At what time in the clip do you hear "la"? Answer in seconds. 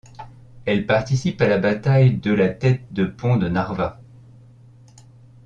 1.47-1.59, 2.33-2.49